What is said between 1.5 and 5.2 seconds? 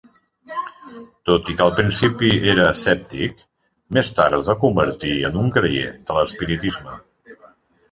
i que al principi era escèptic, més tard es va convertir